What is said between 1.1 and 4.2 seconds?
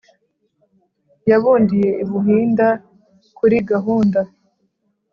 yabundiye i buhinda kuri gahunda